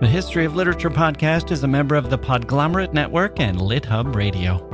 [0.00, 4.64] The History of Literature podcast is a member of the Podglomerate Network and LitHub Radio.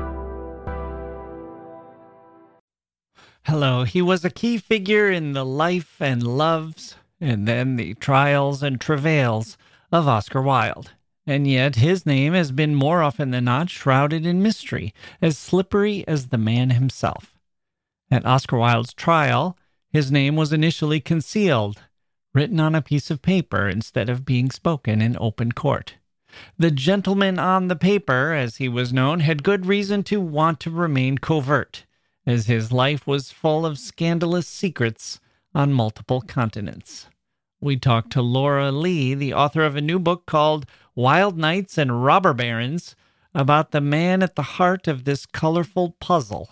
[3.45, 8.61] Hello, he was a key figure in the life and loves, and then the trials
[8.61, 9.57] and travails
[9.91, 10.91] of Oscar Wilde.
[11.25, 16.07] And yet his name has been more often than not shrouded in mystery, as slippery
[16.07, 17.33] as the man himself.
[18.11, 19.57] At Oscar Wilde's trial,
[19.89, 21.81] his name was initially concealed
[22.35, 25.95] written on a piece of paper instead of being spoken in open court.
[26.57, 30.69] The gentleman on the paper, as he was known, had good reason to want to
[30.69, 31.85] remain covert,
[32.27, 35.21] as his life was full of scandalous secrets
[35.53, 37.07] on multiple continents.
[37.61, 42.03] We talked to Laura Lee, the author of a new book called Wilde Nights and
[42.03, 42.95] Robber Barons,
[43.33, 46.49] about the man at the heart of this colorful puzzle,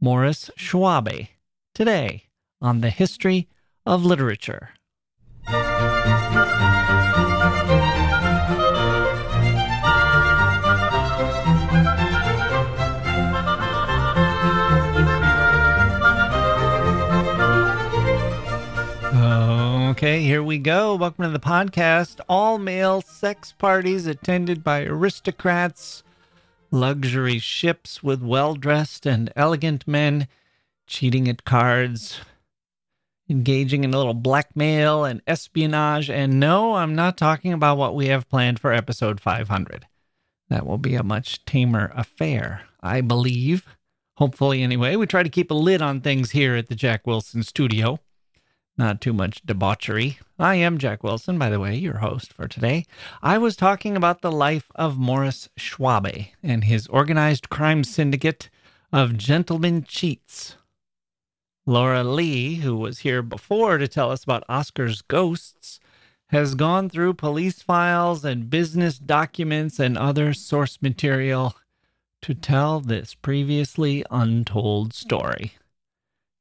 [0.00, 1.28] Maurice Schwabe,
[1.74, 2.24] today
[2.60, 3.48] on the history
[3.86, 4.70] of literature.
[20.02, 20.96] Okay, here we go.
[20.96, 22.18] Welcome to the podcast.
[22.28, 26.02] All male sex parties attended by aristocrats,
[26.72, 30.26] luxury ships with well dressed and elegant men,
[30.88, 32.20] cheating at cards,
[33.32, 36.10] engaging in a little blackmail and espionage.
[36.10, 39.86] And no, I'm not talking about what we have planned for episode 500.
[40.50, 43.66] That will be a much tamer affair, I believe.
[44.18, 44.96] Hopefully, anyway.
[44.96, 47.98] We try to keep a lid on things here at the Jacke Wilson studio.
[48.76, 50.18] Not too much debauchery.
[50.38, 52.84] I am Jacke Wilson, by the way, your host for today.
[53.22, 58.50] I was talking about the life of Maurice Schwabe and his organized crime syndicate
[58.92, 60.56] of gentlemen cheats.
[61.66, 65.78] Laura Lee, who was here before to tell us about Oscar's ghosts,
[66.30, 71.54] has gone through police files and business documents and other source material
[72.22, 75.52] to tell this previously untold story.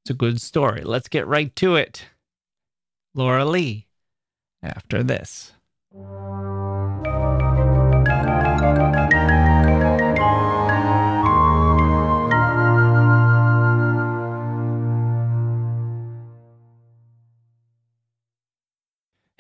[0.04, 0.82] It's a good story.
[0.84, 2.06] Let's get right to it.
[3.14, 3.88] Laura Lee,
[4.64, 5.54] after this.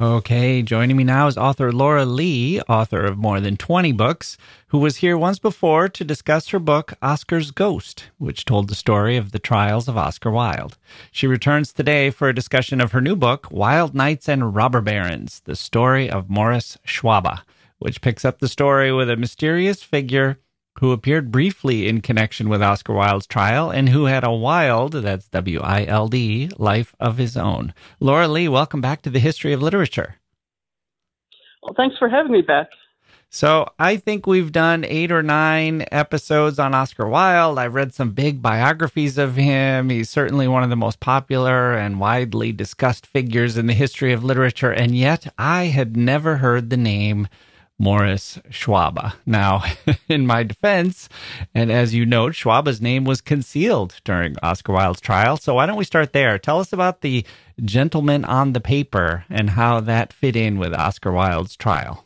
[0.00, 4.36] Okay, joining me now is author Laura Lee, author of more than 20 books,
[4.68, 9.16] who was here once before to discuss her book, Oscar's Ghost, which told the story
[9.16, 10.76] of the trials of Oscar Wilde.
[11.12, 15.42] She returns today for a discussion of her new book, Wilde Nights and Robber Barons,
[15.44, 17.42] the story of Maurice Schwabe,
[17.78, 20.40] which picks up the story with a mysterious figure
[20.80, 25.28] who appeared briefly in connection with Oscar Wilde's trial and who had a wild, that's
[25.28, 27.72] W I L D, life of his own.
[28.00, 30.16] Laura Lee, welcome back to the History of Literature.
[31.62, 32.68] Well, thanks for having me back.
[33.30, 37.58] So, I think we've done eight or nine episodes on Oscar Wilde.
[37.58, 39.90] I've read some big biographies of him.
[39.90, 44.22] He's certainly one of the most popular and widely discussed figures in the history of
[44.22, 44.70] literature.
[44.70, 47.26] And yet, I had never heard the name
[47.78, 49.14] Maurice Schwabe.
[49.26, 49.64] Now,
[50.08, 51.08] in my defense,
[51.54, 55.36] and as you note, Schwabe's name was concealed during Oscar Wilde's trial.
[55.36, 56.38] So why don't we start there?
[56.38, 57.24] Tell us about the
[57.64, 62.04] gentleman on the paper and how that fit in with Oscar Wilde's trial.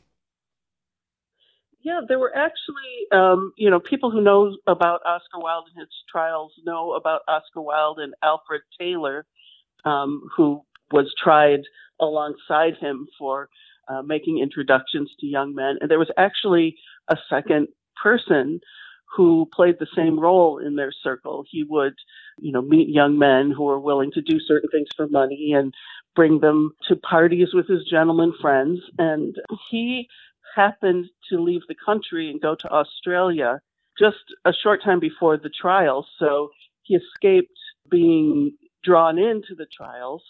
[1.80, 5.88] Yeah, there were actually, um, you know, people who know about Oscar Wilde and his
[6.10, 9.24] trials know about Oscar Wilde and Alfred Taylor,
[9.84, 11.60] um, who was tried
[12.00, 13.48] alongside him for
[13.88, 15.76] uh, making introductions to young men.
[15.80, 16.76] And there was actually
[17.08, 17.68] a second
[18.02, 18.60] person
[19.16, 21.44] who played the same role in their circle.
[21.50, 21.94] He would,
[22.38, 25.72] you know, meet young men who were willing to do certain things for money and
[26.14, 28.80] bring them to parties with his gentleman friends.
[28.98, 29.36] And
[29.70, 30.08] he
[30.54, 33.60] happened to leave the country and go to Australia
[33.98, 36.06] just a short time before the trial.
[36.18, 36.50] So
[36.82, 37.58] he escaped
[37.90, 38.52] being
[38.84, 40.22] drawn into the trials.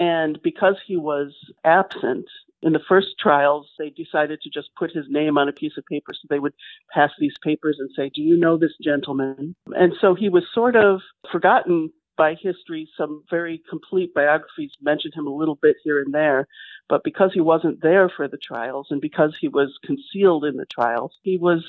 [0.00, 1.32] And because he was
[1.64, 2.26] absent
[2.64, 5.84] in the first trials, they decided to just put his name on a piece of
[5.84, 6.12] paper.
[6.14, 6.54] So they would
[6.92, 9.54] pass these papers and say, Do you know this gentleman?
[9.76, 11.00] And so he was sort of
[11.30, 12.88] forgotten by history.
[12.96, 16.48] Some very complete biographies mentioned him a little bit here and there.
[16.88, 20.66] But because he wasn't there for the trials and because he was concealed in the
[20.66, 21.62] trials, he was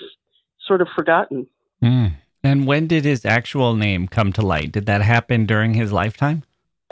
[0.66, 1.48] sort of forgotten.
[1.84, 2.14] Mm.
[2.42, 4.72] And when did his actual name come to light?
[4.72, 6.44] Did that happen during his lifetime?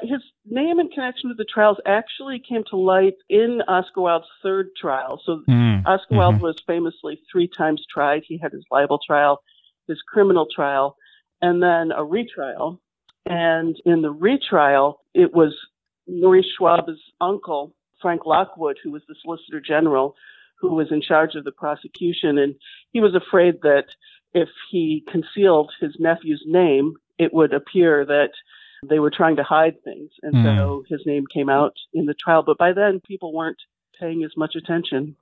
[0.02, 4.70] His name in connection with the trials actually came to light in Oscar Wilde's third
[4.76, 5.22] trial.
[5.24, 5.86] So mm.
[5.86, 6.44] Oscar Wilde mm-hmm.
[6.44, 8.24] was famously three times tried.
[8.28, 9.42] He had his libel trial,
[9.88, 10.98] his criminal trial,
[11.42, 12.82] and then a retrial.
[13.26, 15.56] And in the retrial, it was
[16.08, 20.16] Maurice Schwabe's uncle, Frank Lockwood, who was the Solicitor General,
[20.60, 22.38] who was in charge of the prosecution.
[22.38, 22.56] And
[22.92, 23.86] he was afraid that
[24.34, 28.32] if he concealed his nephew's name, it would appear that
[28.90, 30.12] they were trying to hide things.
[30.22, 30.58] And mm.
[30.58, 32.44] so his name came out in the trial.
[32.46, 33.62] But by then, people weren't
[34.00, 35.16] paying as much attention.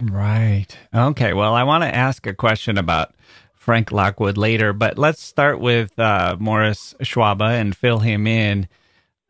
[0.00, 0.68] Right.
[0.94, 1.32] Okay.
[1.32, 3.14] Well, I want to ask a question about
[3.54, 8.68] Frank Lockwood later, but let's start with uh, Maurice Schwabe and fill him in.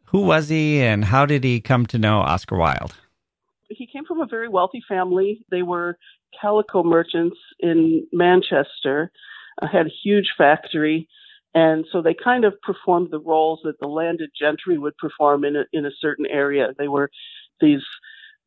[0.07, 2.95] Who was he and how did he come to know Oscar Wilde?
[3.69, 5.45] He came from a very wealthy family.
[5.51, 5.99] They were
[6.41, 9.11] calico merchants in Manchester,
[9.61, 11.09] uh, had a huge factory.
[11.55, 15.57] And so they kind of performed the roles that the landed gentry would perform in
[15.57, 16.69] a, in a certain area.
[16.79, 17.11] They were
[17.61, 17.83] these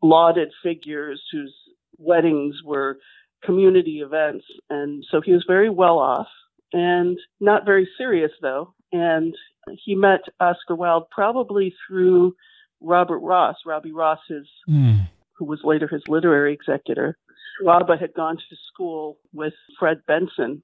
[0.01, 1.53] lauded figures whose
[1.97, 2.97] weddings were
[3.43, 4.45] community events.
[4.69, 6.27] And so he was very well off
[6.71, 8.73] and not very serious though.
[8.91, 9.35] And
[9.83, 12.35] he met Oscar Wilde probably through
[12.81, 15.07] Robert Ross, Robbie Ross, his, mm.
[15.37, 17.17] who was later his literary executor.
[17.61, 20.63] Schwabe had gone to school with Fred Benson,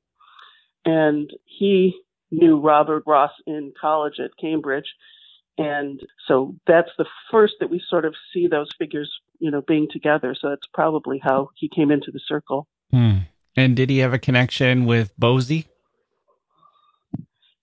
[0.85, 1.95] and he
[2.31, 4.93] knew Robert Ross in college at Cambridge.
[5.57, 9.87] And so that's the first that we sort of see those figures, you know, being
[9.91, 10.35] together.
[10.39, 12.67] So that's probably how he came into the circle.
[12.91, 13.17] Hmm.
[13.57, 15.67] And did he have a connection with Bosie?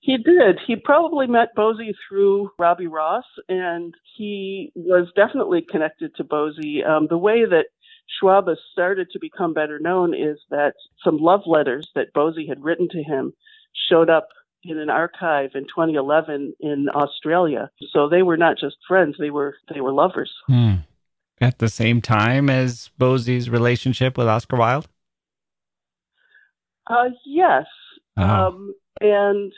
[0.01, 0.61] He did.
[0.65, 6.85] He probably met Bosie through Robbie Ross, and he was definitely connected to Bosie.
[6.85, 7.67] Um, the way that
[8.23, 12.89] Schwabe started to become better known is that some love letters that Bosie had written
[12.91, 13.33] to him
[13.89, 14.29] showed up
[14.69, 17.71] in an archive in 2011 in Australia.
[17.91, 20.33] So they were not just friends; they were they were lovers.
[20.47, 20.75] Hmm.
[21.41, 24.89] At the same time as Bosie's relationship with Oscar Wilde.
[26.87, 27.67] Uh, yes.
[28.17, 28.23] Oh.
[28.23, 29.53] Um, and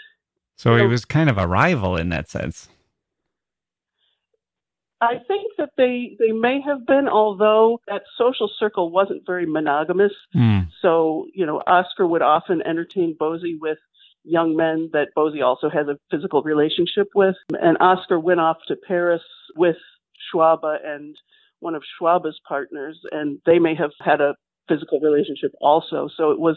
[0.57, 2.69] so he know, was kind of a rival in that sense.
[5.01, 10.13] I think that they they may have been, although that social circle wasn't very monogamous.
[10.35, 10.69] Mm.
[10.83, 13.79] So you know, Oscar would often entertain Bosie with
[14.29, 17.37] young men that Bosie also has a physical relationship with.
[17.61, 19.23] And Oscar went off to Paris
[19.57, 19.77] with
[20.33, 21.17] Schwabe and
[21.61, 24.35] one of Schwabe's partners, and they may have had a
[24.69, 26.09] physical relationship also.
[26.17, 26.57] So it was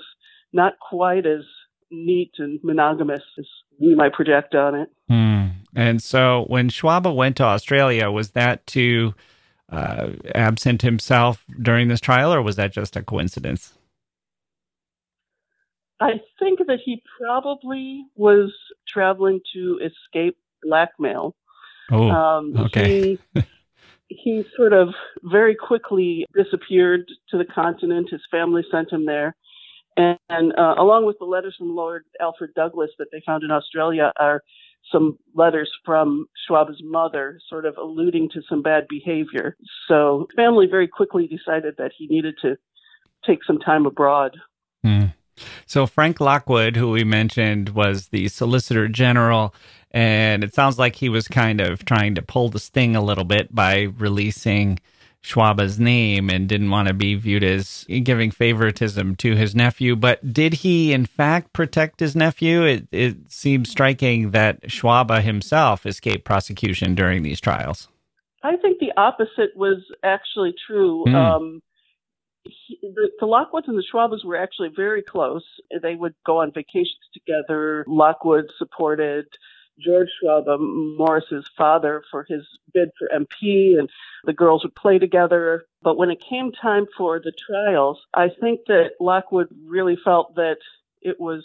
[0.53, 1.41] not quite as
[1.89, 3.45] neat and monogamous as
[3.79, 4.89] we might project on it.
[5.07, 5.47] Hmm.
[5.75, 9.13] And so when Schwabe went to Australia, was that to
[9.71, 13.73] uh, absent himself during this trial, or was that just a coincidence?
[16.01, 18.51] I think that he probably was
[18.87, 21.35] traveling to escape blackmail.
[21.91, 23.19] Oh, um, okay.
[23.33, 23.43] He,
[24.07, 24.89] he sort of
[25.23, 28.09] very quickly disappeared to the continent.
[28.09, 29.35] His family sent him there.
[29.95, 33.51] And, and uh, along with the letters from Lord Alfred Douglas that they found in
[33.51, 34.41] Australia are
[34.91, 39.55] some letters from Schwabe's mother, sort of alluding to some bad behavior.
[39.87, 42.57] So family very quickly decided that he needed to
[43.25, 44.37] take some time abroad.
[44.83, 45.13] Mm.
[45.65, 49.53] So Frank Lockwood, who we mentioned, was the Solicitor General,
[49.91, 53.25] and it sounds like he was kind of trying to pull the sting a little
[53.25, 54.79] bit by releasing
[55.23, 59.95] Schwabe's name and didn't want to be viewed as giving favoritism to his nephew.
[59.95, 62.63] But did he, in fact, protect his nephew?
[62.63, 67.87] It, it seems striking that Schwabe himself escaped prosecution during these trials.
[68.43, 71.05] I think the opposite was actually true.
[71.07, 71.13] Mm.
[71.13, 71.61] Um,
[72.81, 75.43] the, the Lockwoods and the Schwabes were actually very close.
[75.81, 77.85] They would go on vacations together.
[77.87, 79.25] Lockwood supported
[79.79, 83.89] George Schwabe, um, Maurice's father, for his bid for MP, and
[84.25, 85.65] the girls would play together.
[85.81, 90.57] But when it came time for the trials, I think that Lockwood really felt that
[91.01, 91.43] it was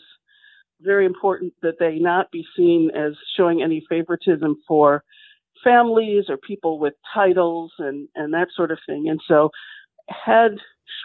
[0.80, 5.02] very important that they not be seen as showing any favoritism for
[5.64, 9.08] families or people with titles and, and that sort of thing.
[9.08, 9.50] And so,
[10.08, 10.52] had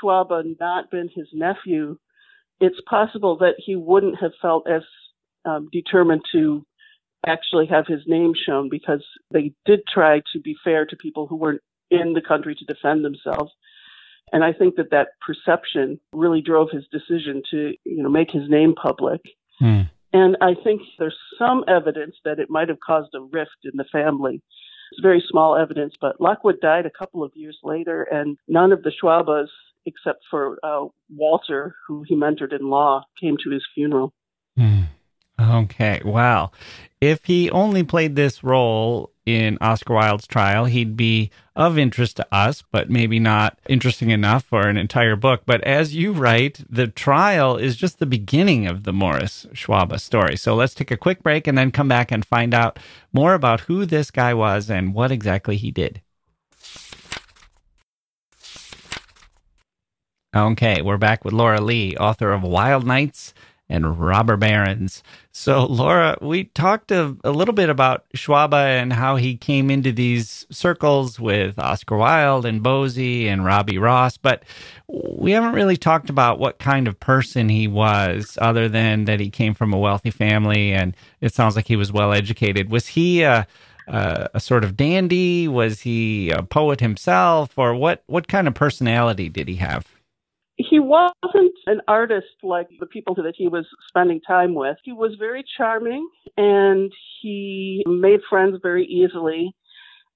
[0.02, 1.98] Schwabe not been his nephew,
[2.60, 4.84] it's possible that he wouldn't have felt as
[5.46, 6.66] um, determined to
[7.26, 11.36] actually have his name shown because they did try to be fair to people who
[11.36, 13.52] weren't in the country to defend themselves.
[14.32, 18.50] And I think that that perception really drove his decision to, you know, make his
[18.50, 19.22] name public.
[19.60, 19.82] Hmm.
[20.14, 23.86] And I think there's some evidence that it might have caused a rift in the
[23.92, 24.42] family.
[24.92, 28.84] It's very small evidence, but Lockwood died a couple of years later, and none of
[28.84, 29.48] the Schwabes,
[29.86, 34.14] except for uh, Walter, who he mentored in law, came to his funeral.
[34.58, 34.84] Hmm.
[35.40, 36.52] Okay, wow.
[37.00, 42.28] If he only played this role in Oscar Wilde's trial, he'd be of interest to
[42.32, 45.42] us, but maybe not interesting enough for an entire book.
[45.46, 50.38] But as you write, the trial is just the beginning of the Maurice Schwabe story.
[50.38, 52.78] So let's take a quick break and then come back and find out
[53.12, 56.02] more about who this guy was and what exactly he did.
[60.34, 63.34] Okay, we're back with Laura Lee, author of Wilde Nights
[63.68, 65.04] and Robber Barons.
[65.34, 69.92] So, Laura, we talked a, a, little bit about Schwabe and how he came into
[69.92, 74.44] these circles with Oscar Wilde and Bosie and Robbie Ross, but
[74.88, 79.30] we haven't really talked about what kind of person he was, other than that he
[79.30, 82.72] came from a wealthy family and it sounds like he was well educated.
[82.72, 83.46] Was he a,
[83.86, 85.50] a, a sort of dandy?
[85.50, 88.02] Was he a poet himself, or what?
[88.08, 89.86] What kind of personality did he have?
[90.70, 94.78] He wasn't an artist like the people that he was spending time with.
[94.84, 96.92] He was very charming and
[97.22, 99.56] he made friends very easily.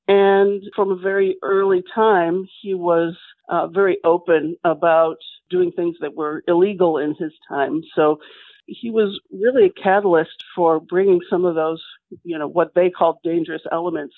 [0.07, 3.15] And from a very early time, he was
[3.49, 5.17] uh, very open about
[5.49, 7.81] doing things that were illegal in his time.
[7.95, 8.19] So
[8.67, 11.83] he was really a catalyst for bringing some of those,
[12.23, 14.15] you know, what they called dangerous elements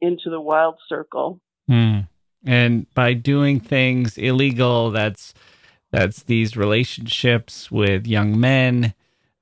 [0.00, 1.40] into the Wilde circle.
[1.68, 2.08] Mm.
[2.44, 5.34] And by doing things illegal, that's
[5.90, 8.94] that's these relationships with young men,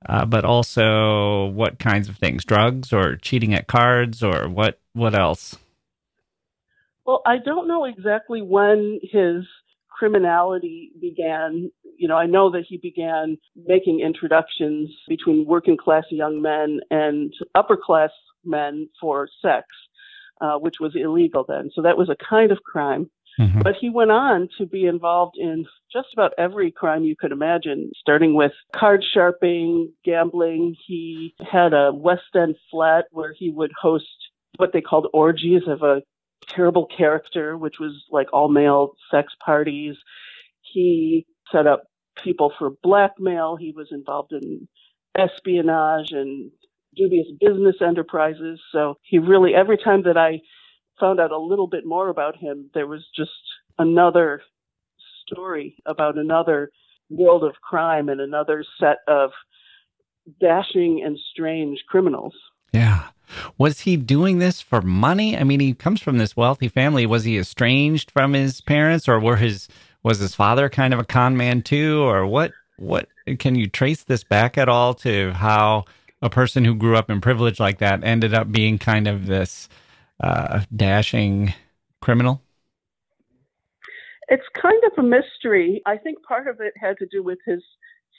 [0.07, 2.43] uh, but also what kinds of things?
[2.45, 4.79] Drugs or cheating at cards or what?
[4.93, 5.57] What else?
[7.05, 9.43] Well, I don't know exactly when his
[9.89, 11.71] criminality began.
[11.97, 17.33] You know, I know that he began making introductions between working class young men and
[17.55, 18.11] upper class
[18.45, 19.67] men for sex,
[20.41, 21.69] uh, which was illegal then.
[21.75, 23.09] So that was a kind of crime.
[23.39, 23.61] Mm-hmm.
[23.61, 27.91] But he went on to be involved in just about every crime you could imagine,
[27.97, 30.75] starting with card sharping, gambling.
[30.85, 34.05] He had a West End flat where he would host
[34.57, 36.01] what they called orgies of a
[36.47, 39.95] terrible character, which was like all male sex parties.
[40.61, 41.83] He set up
[42.17, 43.55] people for blackmail.
[43.55, 44.67] He was involved in
[45.17, 46.51] espionage and
[46.95, 48.59] dubious business enterprises.
[48.71, 50.41] So he really, every time that I
[50.99, 53.31] found out a little bit more about him, there was just
[53.77, 54.41] another
[55.25, 56.71] story about another
[57.09, 59.31] world of crime and another set of
[60.39, 62.33] dashing and strange criminals.
[62.73, 63.09] Yeah.
[63.57, 65.37] Was he doing this for money?
[65.37, 67.05] I mean, he comes from this wealthy family.
[67.05, 69.67] Was he estranged from his parents or were his
[70.01, 74.03] was his father kind of a con man too or what what can you trace
[74.03, 75.83] this back at all to how
[76.21, 79.67] a person who grew up in privilege like that ended up being kind of this
[80.19, 81.53] uh, dashing
[82.01, 82.41] criminal?
[84.27, 85.81] It's kind of a mystery.
[85.85, 87.63] I think part of it had to do with his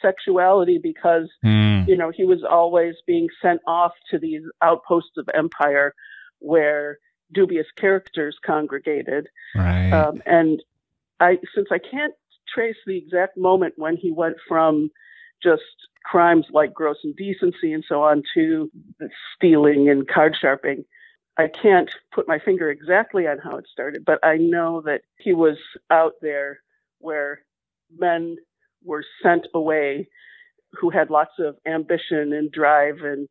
[0.03, 1.87] sexuality because, mm.
[1.87, 5.95] you know, he was always being sent off to these outposts of empire
[6.39, 6.99] where
[7.33, 9.29] dubious characters congregated.
[9.55, 9.93] Right.
[9.93, 10.63] Um, and
[11.21, 12.15] I, since I can't
[12.53, 14.91] trace the exact moment when he went from
[15.43, 15.63] just
[16.05, 18.71] crimes like gross indecency and so on to
[19.37, 20.85] stealing and card sharping,
[21.41, 25.33] I can't put my finger exactly on how it started, but I know that he
[25.33, 25.57] was
[25.91, 26.61] out there
[26.99, 27.41] where
[27.99, 28.37] men
[28.85, 30.09] were sent away
[30.73, 33.27] who had lots of ambition and drive and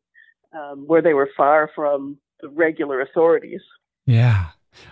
[0.52, 3.62] um, where they were far from the regular authorities.
[4.06, 4.48] Yeah.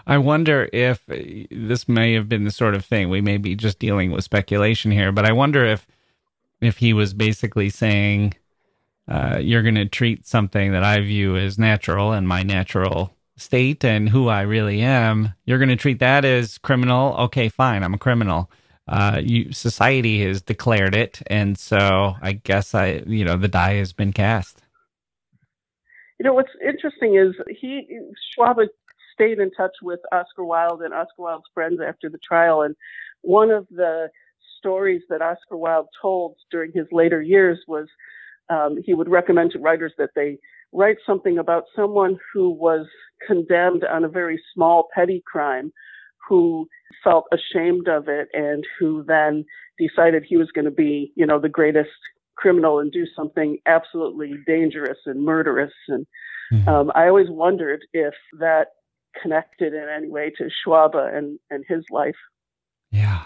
[0.07, 1.17] I wonder if uh,
[1.51, 4.93] this may have been the sort of thing we may be just dealing with speculation
[4.93, 5.87] here, but I wonder if
[6.61, 8.35] if he was basically saying
[9.09, 13.85] uh, you're going to treat something that I view as natural and my natural state
[13.85, 17.15] and who I really am, you're going to treat that as criminal.
[17.19, 18.51] Okay, fine, I'm a criminal.
[18.87, 23.75] Uh, you, society has declared it, and so I guess I, you know, the die
[23.75, 24.63] has been cast.
[26.19, 27.87] You know, what's interesting is he,
[28.37, 28.67] Schwabe
[29.15, 32.63] stayed in touch with Oscar Wilde and Oscar Wilde's friends after the trial.
[32.63, 32.75] And
[33.23, 34.09] one of the
[34.59, 37.89] stories that Oscar Wilde told during his later years was
[38.51, 40.39] um, he would recommend to writers that they
[40.73, 42.87] write something about someone who was
[43.27, 45.73] condemned on a very small petty crime
[46.29, 46.69] who
[47.03, 49.45] felt ashamed of it and who then
[49.79, 51.91] decided he was going to be, you know, the greatest
[52.37, 55.73] criminal and do something absolutely dangerous and murderous.
[55.89, 56.07] And
[56.53, 56.69] mm-hmm.
[56.69, 58.69] um, I always wondered if that
[59.21, 62.17] connected in any way to Schwabe and, and his life.
[62.91, 63.23] Yeah.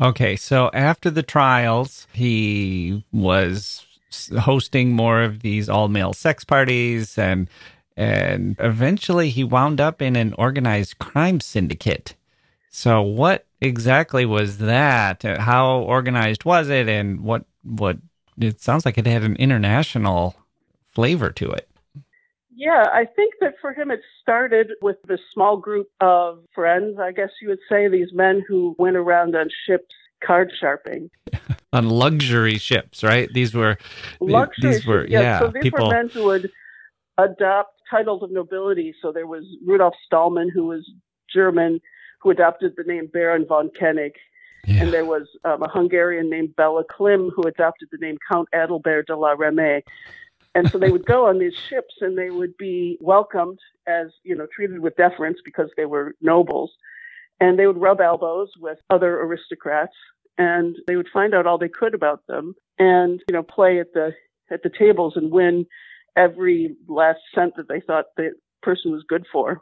[0.00, 0.34] Okay.
[0.36, 3.84] So after the trials, he was
[4.40, 7.48] hosting more of these all male sex parties and
[7.96, 12.14] and eventually he wound up in an organized crime syndicate.
[12.70, 15.24] So what exactly was that?
[15.24, 17.98] Uh, how organized was it and what what
[18.40, 20.34] it sounds like it had an international
[20.92, 21.68] flavor to it.
[22.54, 27.12] Yeah, I think that for him it started with this small group of friends, I
[27.12, 31.10] guess you would say, these men who went around on ships card sharping.
[31.72, 33.28] on luxury ships, right?
[33.32, 33.78] These were
[34.20, 35.88] luxury these were yeah, yeah so these people...
[35.88, 36.50] were men who would
[37.18, 38.94] adopt titles of nobility.
[39.00, 40.90] So there was Rudolf Stallman who was
[41.32, 41.80] German
[42.20, 44.14] who adopted the name Baron von Koenig.
[44.66, 44.82] Yeah.
[44.82, 49.06] And there was um, a Hungarian named Bella Klim who adopted the name Count Adelbert
[49.06, 49.82] de la Ramée.
[50.54, 54.34] And so they would go on these ships and they would be welcomed as, you
[54.34, 56.72] know, treated with deference because they were nobles.
[57.40, 59.94] And they would rub elbows with other aristocrats
[60.36, 63.92] and they would find out all they could about them and, you know, play at
[63.94, 64.12] the
[64.50, 65.66] at the tables and win
[66.16, 68.32] every last cent that they thought the
[68.62, 69.60] person was good for.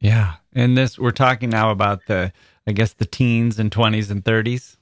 [0.00, 0.34] Yeah.
[0.54, 2.32] And this we're talking now about the
[2.66, 4.76] I guess the teens and 20s and 30s.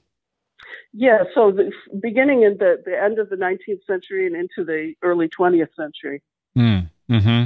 [0.93, 4.93] Yeah, so the, beginning in the, the end of the 19th century and into the
[5.03, 6.23] early 20th century.
[6.57, 7.45] Mm, hmm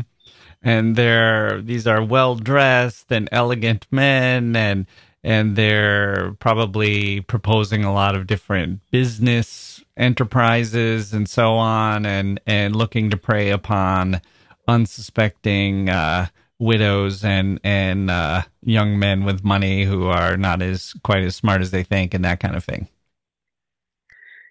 [0.61, 4.85] And they're these are well dressed and elegant men, and
[5.23, 12.75] and they're probably proposing a lot of different business enterprises and so on, and and
[12.75, 14.21] looking to prey upon
[14.67, 16.27] unsuspecting uh,
[16.59, 21.61] widows and and uh, young men with money who are not as quite as smart
[21.61, 22.87] as they think, and that kind of thing.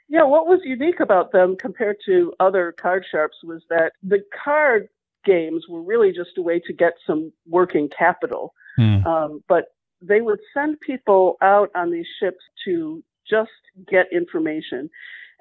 [0.08, 4.88] Yeah, what was unique about them compared to other card sharps was that the card
[5.24, 8.54] games were really just a way to get some working capital.
[8.78, 9.04] Mm.
[9.06, 9.66] Um, but
[10.02, 13.50] they would send people out on these ships to just
[13.88, 14.90] get information.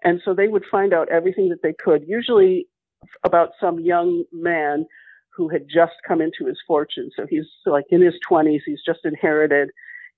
[0.04, 2.68] And so they would find out everything that they could, usually
[3.24, 4.86] about some young man
[5.36, 7.10] who had just come into his fortune.
[7.15, 9.70] So he's like in his 20s, he's just inherited,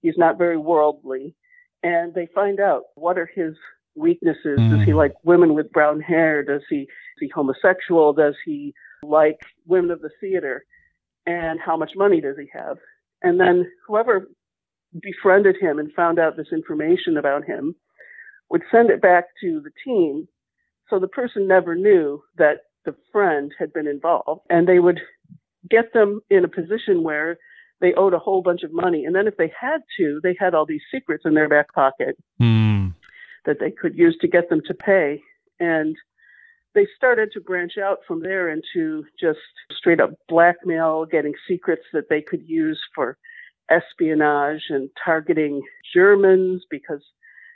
[0.01, 1.35] he's not very worldly.
[1.83, 3.55] And they find out what are his
[3.95, 4.59] weaknesses?
[4.59, 4.71] Mm.
[4.71, 4.97] Does he mm.
[4.97, 6.43] like women with brown hair?
[6.43, 6.87] Does he is
[7.19, 8.13] he homosexual?
[8.13, 10.65] Does he like women of the theater?
[11.25, 12.77] And how much money does he have?
[13.21, 14.27] And then whoever
[15.01, 17.75] befriended him and found out this information about him
[18.49, 20.27] would send it back to the team.
[20.89, 24.99] So the person never knew that the friend had been involved and they would
[25.69, 27.37] get them in a position where
[27.79, 29.05] they owed a whole bunch of money.
[29.05, 32.17] And then if they had to, they had all these secrets in their back pocket.
[32.41, 32.93] Mm
[33.45, 35.21] that they could use to get them to pay.
[35.59, 35.95] And
[36.73, 39.39] they started to branch out from there into just
[39.77, 43.17] straight up blackmail, getting secrets that they could use for
[43.69, 45.61] espionage and targeting
[45.93, 47.01] Germans because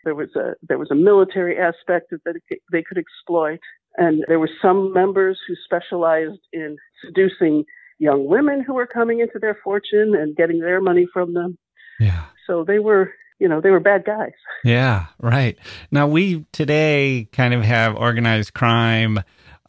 [0.03, 2.35] there was a there was a military aspect that
[2.71, 3.59] they could exploit.
[3.97, 7.63] And there were some members who specialized in seducing
[7.97, 11.57] young women who were coming into their fortune and getting their money from them.
[11.99, 12.25] Yeah.
[12.45, 14.31] So they were you know, they were bad guys.
[14.63, 15.59] Yeah, right.
[15.91, 19.19] Now we today kind of have organized crime.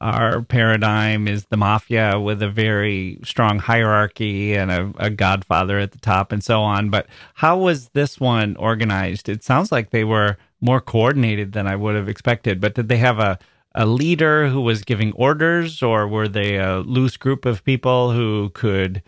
[0.00, 5.92] Our paradigm is the mafia with a very strong hierarchy and a, a godfather at
[5.92, 6.88] the top and so on.
[6.88, 9.28] But how was this one organized?
[9.28, 12.58] It sounds like they were more coordinated than I would have expected.
[12.58, 13.38] But did they have a
[13.76, 18.48] a leader who was giving orders, or were they a loose group of people who
[18.54, 19.02] could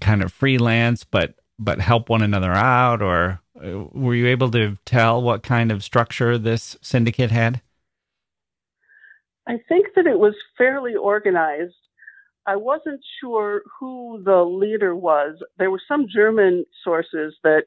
[0.00, 3.40] kind of freelance but but help one another out, or
[3.92, 7.60] were you able to tell what kind of structure this syndicate had?
[9.46, 11.74] I think that it was fairly organized.
[12.46, 15.38] I wasn't sure who the leader was.
[15.58, 17.64] There were some German sources that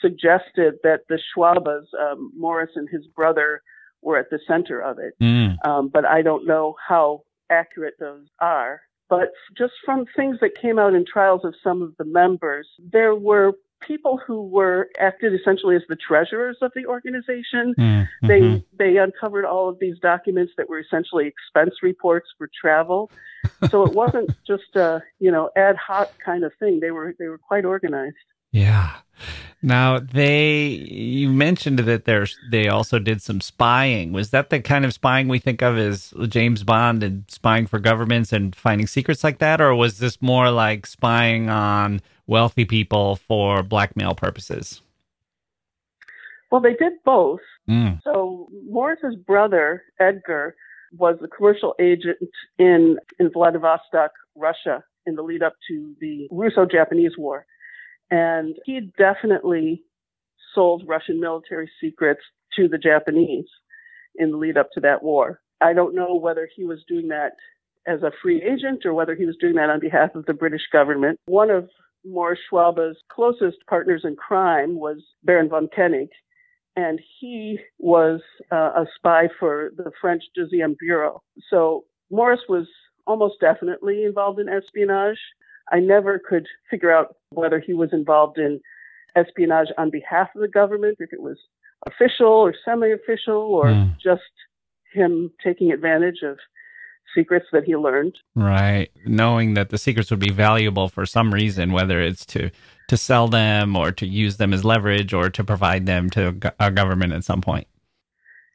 [0.00, 3.62] suggested that the Schwabes, um, Maurice and his brother,
[4.02, 5.14] were at the center of it.
[5.22, 5.64] Mm.
[5.66, 8.80] Um, but I don't know how accurate those are.
[9.08, 13.14] But just from things that came out in trials of some of the members, there
[13.14, 13.52] were
[13.86, 17.74] people who were acted essentially as the treasurers of the organization.
[17.78, 18.26] Mm-hmm.
[18.26, 23.10] They they uncovered all of these documents that were essentially expense reports for travel.
[23.70, 26.80] so it wasn't just a you know ad hoc kind of thing.
[26.80, 28.16] They were they were quite organized.
[28.52, 28.92] Yeah.
[29.62, 34.12] Now they you mentioned that there's they also did some spying.
[34.12, 37.78] Was that the kind of spying we think of as James Bond and spying for
[37.78, 43.16] governments and finding secrets like that or was this more like spying on wealthy people
[43.16, 44.80] for blackmail purposes?
[46.50, 47.40] Well, they did both.
[47.68, 48.00] Mm.
[48.02, 50.56] So Maurice's brother Edgar
[50.98, 52.18] was a commercial agent
[52.58, 57.46] in in Vladivostok, Russia, in the lead up to the Russo-Japanese War.
[58.12, 59.82] And he definitely
[60.54, 62.20] sold Russian military secrets
[62.56, 63.46] to the Japanese
[64.16, 65.40] in the lead up to that war.
[65.62, 67.32] I don't know whether he was doing that
[67.86, 70.68] as a free agent or whether he was doing that on behalf of the British
[70.70, 71.18] government.
[71.24, 71.70] One of
[72.04, 76.10] Maurice Schwabe's closest partners in crime was Baron von Koenig,
[76.76, 78.20] and he was
[78.50, 81.22] uh, a spy for the French Deuxième Bureau.
[81.48, 82.66] So Maurice was
[83.06, 85.18] almost definitely involved in espionage.
[85.72, 88.60] I never could figure out whether he was involved in
[89.16, 91.38] espionage on behalf of the government, if it was
[91.86, 93.98] official or semi-official, or Mm.
[93.98, 94.22] just
[94.92, 96.38] him taking advantage of
[97.14, 98.16] secrets that he learned.
[98.34, 98.90] Right.
[99.04, 102.50] Knowing that the secrets would be valuable for some reason, whether it's to
[102.88, 106.70] to sell them or to use them as leverage or to provide them to a
[106.70, 107.66] government at some point.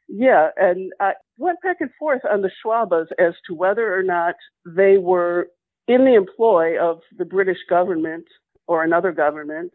[0.08, 4.36] Yeah, and I went back and forth on the Schwabes as to whether or not
[4.64, 5.48] they were
[5.88, 8.26] in the employ of the British government
[8.66, 9.72] or another government,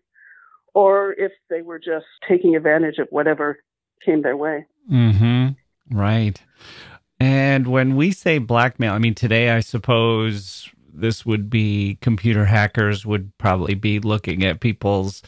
[0.73, 3.59] or if they were just taking advantage of whatever
[4.05, 4.65] came their way.
[4.89, 5.49] Mm-hmm.
[5.97, 6.41] Right.
[7.19, 13.05] And when we say blackmail, I mean today, I suppose this would be computer hackers
[13.05, 15.23] would probably be looking at people's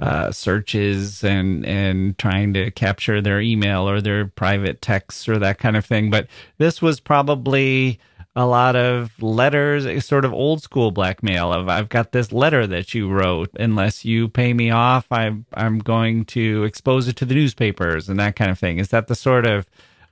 [0.00, 5.58] uh, searches and and trying to capture their email or their private texts or that
[5.58, 6.10] kind of thing.
[6.10, 6.26] But
[6.56, 8.00] this was probably
[8.36, 12.94] a lot of letters, sort of old school blackmail of I've got this letter that
[12.94, 13.50] you wrote.
[13.58, 18.18] Unless you pay me off, I'm I'm going to expose it to the newspapers and
[18.20, 18.78] that kind of thing.
[18.78, 19.66] Is that the sort of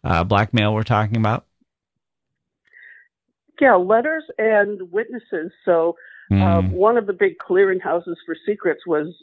[0.04, 1.46] uh, blackmail we're talking about?
[3.60, 5.52] Yeah, letters and witnesses.
[5.64, 5.96] So
[6.30, 6.42] Mm.
[6.42, 9.14] Um, one of the big clearinghouses for secrets was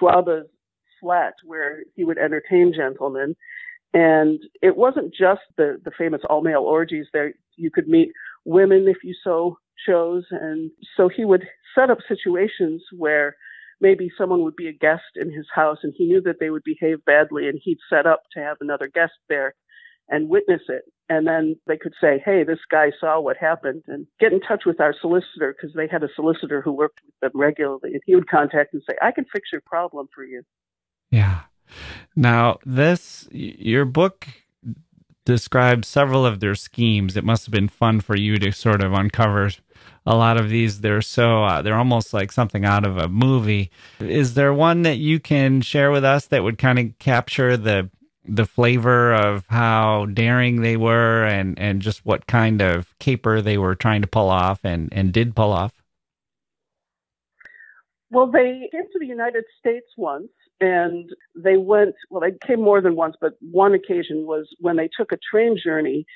[0.00, 0.48] Schwabe's
[1.00, 3.34] flat, where he would entertain gentlemen.
[3.92, 7.34] And it wasn't just the, the famous all male orgies there.
[7.56, 8.10] You could meet
[8.44, 10.24] women if you so chose.
[10.30, 13.36] And so he would set up situations where
[13.80, 16.62] maybe someone would be a guest in his house and he knew that they would
[16.64, 19.54] behave badly and he'd set up to have another guest there
[20.08, 20.82] and witness it.
[21.08, 24.62] And then they could say, hey, this guy saw what happened and get in touch
[24.64, 27.92] with our solicitor because they had a solicitor who worked with them regularly.
[27.92, 30.42] And he would contact and say, I can fix your problem for you.
[31.10, 31.42] Yeah.
[32.16, 34.28] Now, this, your book
[35.24, 37.16] describes several of their schemes.
[37.16, 39.50] It must have been fun for you to sort of uncover
[40.06, 40.80] a lot of these.
[40.80, 43.70] They're so, uh, they're almost like something out of a movie.
[44.00, 47.90] Is there one that you can share with us that would kind of capture the,
[48.26, 53.58] the flavor of how daring they were and, and just what kind of caper they
[53.58, 55.72] were trying to pull off and, and did pull off?
[58.10, 60.28] Well, they came to the United States once
[60.60, 64.88] and they went, well, they came more than once, but one occasion was when they
[64.96, 66.06] took a train journey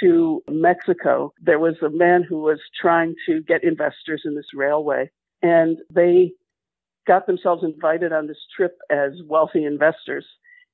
[0.00, 1.32] to Mexico.
[1.40, 5.10] There was a man who was trying to get investors in this railway
[5.42, 6.32] and they
[7.06, 10.26] got themselves invited on this trip as wealthy investors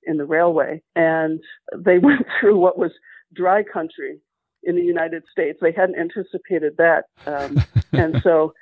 [0.05, 0.83] in the railway.
[0.97, 1.41] And
[1.77, 2.93] they went through what was
[3.35, 4.21] dry country
[4.63, 5.59] in the United States.
[5.61, 7.05] They hadn't anticipated that.
[7.27, 8.53] Um, and so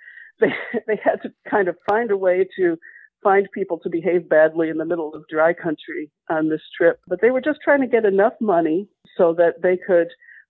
[0.40, 0.52] they,
[0.86, 2.76] they had to kind of find a way to
[3.22, 7.00] find people to behave badly in the middle of dry country on this trip.
[7.06, 10.08] But they were just trying to get enough money so that they could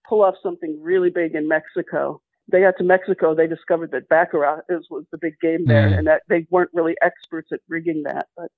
[0.08, 2.20] pull off something really big in Mexico.
[2.50, 5.98] They got to Mexico, they discovered that Baccarat is, was the big game there Mm.
[5.98, 8.26] and that they weren't really experts at rigging that.
[8.36, 8.50] But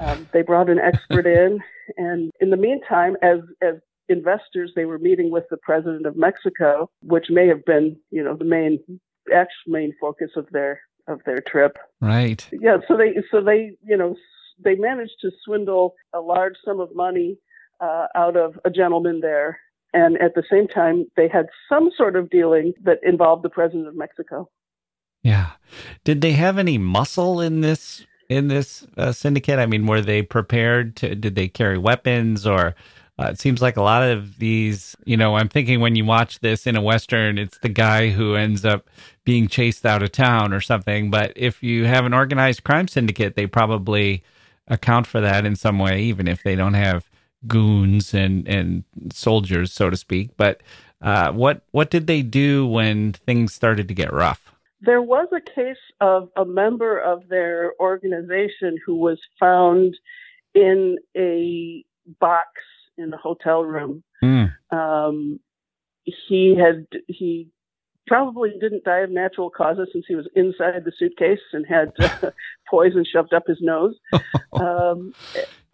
[0.00, 1.60] um, they brought an expert in.
[1.96, 3.74] And in the meantime, as, as
[4.08, 8.34] investors, they were meeting with the president of Mexico, which may have been, you know,
[8.36, 8.78] the main,
[9.32, 11.76] actual main focus of their, of their trip.
[12.00, 12.46] Right.
[12.52, 14.16] Yeah, so they so they you know
[14.62, 17.38] they managed to swindle a large sum of money
[17.80, 19.58] uh, out of a gentleman there,
[19.92, 23.88] and at the same time they had some sort of dealing that involved the president
[23.88, 24.48] of Mexico.
[25.22, 25.50] Yeah.
[26.04, 29.58] Did they have any muscle in this in this uh, syndicate?
[29.58, 31.14] I mean, were they prepared to?
[31.14, 32.74] Did they carry weapons, or
[33.20, 36.40] Uh, it seems like a lot of these, you know, I'm thinking when you watch
[36.40, 38.88] this in a Western, it's the guy who ends up
[39.24, 41.10] being chased out of town or something.
[41.10, 44.22] But if you have an organized crime syndicate, they probably
[44.68, 47.10] account for that in some way, even if they don't have
[47.46, 50.30] goons and, and soldiers, so to speak.
[50.38, 50.62] But
[51.02, 54.50] uh, what what did they do when things started to get rough?
[54.80, 59.94] There was a case of a member of their organization who was found
[60.54, 61.84] in a
[62.18, 62.48] box
[63.00, 64.02] in the hotel room.
[64.22, 64.52] Mm.
[64.70, 65.40] Um,
[66.04, 67.48] he had he
[68.06, 72.30] probably didn't die of natural causes since he was inside the suitcase and had uh,
[72.68, 73.94] poison shoved up his nose.
[74.52, 75.14] Um,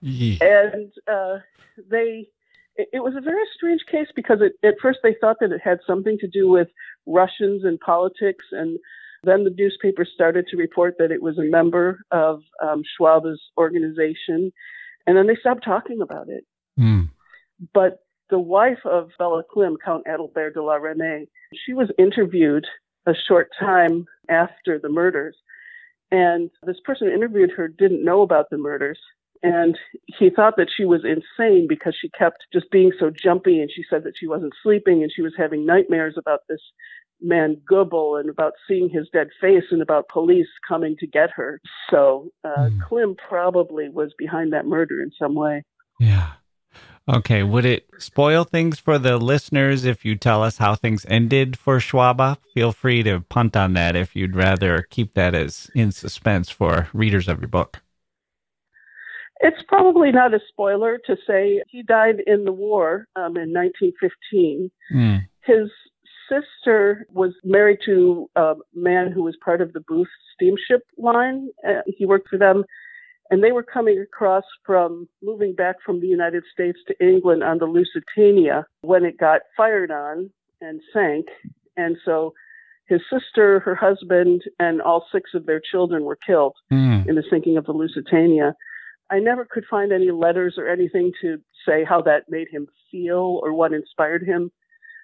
[0.03, 0.37] yeah.
[0.43, 1.39] And uh,
[1.91, 2.29] they,
[2.77, 5.63] it, it, was a very strange case because it, at first they thought that it
[5.65, 6.69] had something to do with
[7.07, 8.79] Russians and politics, and
[9.25, 14.53] then the newspaper started to report that it was a member of um, Schwabe's organization,
[15.07, 16.45] and then they stopped talking about it.
[16.79, 17.09] Mm.
[17.73, 22.67] But the wife of Bella Klim, Count Adalbert de la Reynie, she was interviewed
[23.07, 25.37] a short time after the murders.
[26.11, 28.99] And this person who interviewed her didn't know about the murders.
[29.43, 33.61] And he thought that she was insane because she kept just being so jumpy.
[33.61, 36.61] And she said that she wasn't sleeping and she was having nightmares about this
[37.21, 41.61] man Goebel and about seeing his dead face and about police coming to get her.
[41.91, 42.81] So uh, mm.
[42.83, 45.65] Klim probably was behind that murder in some way.
[45.99, 46.33] Yeah.
[47.09, 47.43] Okay.
[47.43, 51.79] Would it spoil things for the listeners if you tell us how things ended for
[51.79, 52.37] Schwabe?
[52.53, 56.89] Feel free to punt on that if you'd rather keep that as in suspense for
[56.93, 57.81] readers of your book.
[59.41, 64.71] It's probably not a spoiler to say he died in the war um, in 1915.
[64.95, 65.29] Mm.
[65.45, 65.69] His
[66.29, 71.49] sister was married to a man who was part of the Booth steamship line.
[71.67, 72.65] Uh, he worked for them
[73.31, 77.59] and they were coming across from moving back from the United States to England on
[77.59, 81.27] the Lusitania when it got fired on and sank.
[81.77, 82.35] And so
[82.89, 87.07] his sister, her husband, and all six of their children were killed mm.
[87.09, 88.55] in the sinking of the Lusitania.
[89.11, 93.41] I never could find any letters or anything to say how that made him feel
[93.43, 94.51] or what inspired him.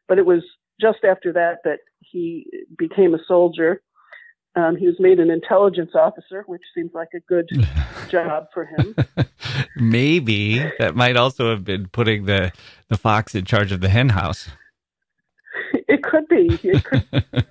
[0.08, 0.42] But it was
[0.80, 3.82] just after that that he became a soldier
[4.54, 7.48] um, he was made an intelligence officer, which seems like a good
[8.10, 8.94] job for him.
[9.76, 12.52] Maybe that might also have been putting the
[12.88, 14.48] the fox in charge of the hen house.
[15.88, 16.58] It could be.
[16.62, 17.04] It could.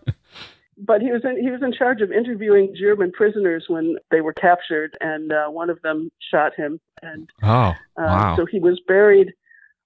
[0.78, 4.34] but he was in, he was in charge of interviewing German prisoners when they were
[4.34, 6.80] captured, and uh, one of them shot him.
[7.02, 8.36] And oh, uh, wow!
[8.38, 9.34] So he was buried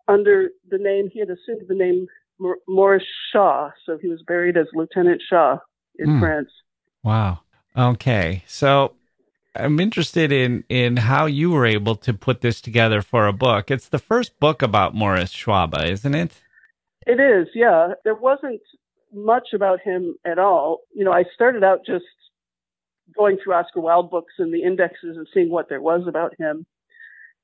[0.08, 2.08] under the name he had assumed the name
[2.67, 3.71] Morris Shaw.
[3.86, 5.58] So he was buried as Lieutenant Shaw
[5.97, 6.19] in mm.
[6.19, 6.49] France.
[7.06, 7.41] Wow.
[7.78, 8.44] Okay.
[8.48, 8.94] So
[9.56, 13.70] I'm interested in in how you were able to put this together for a book.
[13.70, 16.41] It's the first book about Maurice Schwabe, isn't it?
[17.06, 17.48] It is.
[17.54, 17.94] Yeah.
[18.04, 18.62] There wasn't
[19.13, 20.80] much about him at all.
[20.96, 22.06] You know, I started out just
[23.15, 26.65] going through Oscar Wilde books and the indexes and seeing what there was about him.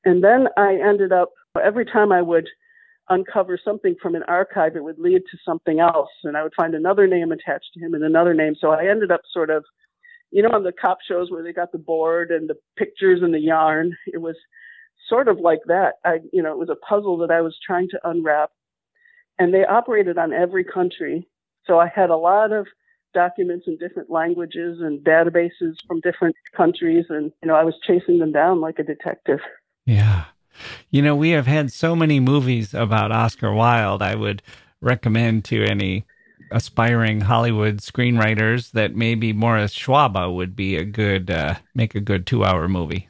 [0.04, 1.30] And then I ended up
[1.64, 2.48] every time I would
[3.10, 6.10] uncover something from an archive, it would lead to something else.
[6.24, 8.56] And I would find another name attached to him and another name.
[8.60, 9.66] So I ended up sort of,
[10.32, 13.34] you know, on the cop shows where they got the board and the pictures and
[13.34, 14.36] the yarn, it was
[15.10, 15.94] sort of like that.
[16.06, 18.52] I, you know, it was a puzzle that I was trying to unwrap.
[19.40, 21.28] And they operated on every country.
[21.66, 22.68] So I had a lot of
[23.14, 27.06] documents in different languages and databases from different countries.
[27.10, 29.40] And, you know, I was chasing them down like a detective.
[29.86, 30.26] Yeah.
[30.90, 34.02] You know, we have had so many movies about Oscar Wilde.
[34.02, 34.42] I would
[34.82, 36.06] recommend to any
[36.52, 42.28] aspiring Hollywood screenwriters that maybe Maurice Schwabe would be a good uh, make a good
[42.28, 43.10] two hour movie.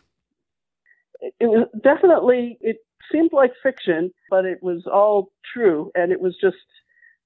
[1.22, 2.78] It was definitely it
[3.12, 6.58] seemed like fiction, but it was all true, and it was just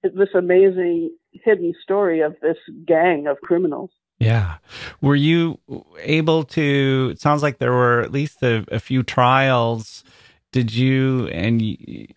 [0.04, 3.90] this amazing hidden story of this gang of criminals.
[4.20, 4.58] Yeah.
[5.02, 5.60] Were you
[6.00, 7.10] able to?
[7.12, 10.04] It sounds like there were at least a, a few trials.
[10.52, 11.62] Did you, and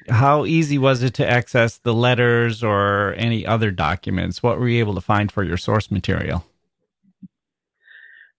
[0.08, 4.44] how easy was it to access the letters or any other documents?
[4.44, 6.44] What were you able to find for your source material?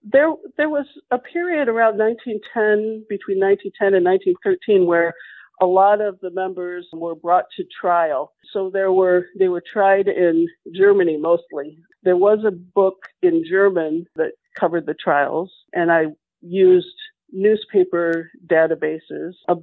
[0.01, 5.13] There, there was a period around 1910, between 1910 and 1913, where
[5.61, 8.33] a lot of the members were brought to trial.
[8.53, 11.77] So there were, they were tried in Germany mostly.
[12.03, 16.07] There was a book in German that covered the trials and I
[16.41, 16.87] used
[17.31, 19.33] newspaper databases.
[19.47, 19.55] A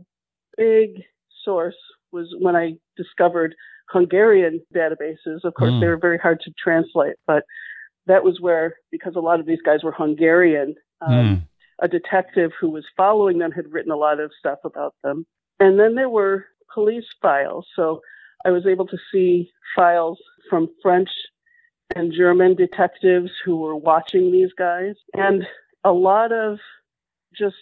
[0.56, 1.02] big
[1.44, 1.76] source
[2.12, 3.54] was when I discovered
[3.90, 5.44] Hungarian databases.
[5.44, 5.80] Of course, mm.
[5.80, 7.44] they were very hard to translate, but
[8.06, 11.42] that was where, because a lot of these guys were Hungarian, um, mm.
[11.80, 15.26] a detective who was following them had written a lot of stuff about them.
[15.58, 17.66] And then there were police files.
[17.74, 18.00] So
[18.44, 21.08] I was able to see files from French
[21.94, 25.44] and German detectives who were watching these guys, and
[25.84, 26.58] a lot of
[27.36, 27.54] just